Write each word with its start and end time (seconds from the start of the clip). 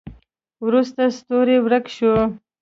وروسته 0.65 1.01
ستوری 1.17 1.57
ورک 1.65 1.85
شو. 1.95 2.13